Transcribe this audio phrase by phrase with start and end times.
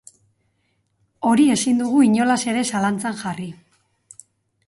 [1.31, 3.49] Hori ezin dugu inolaz ere zalantzan jarri.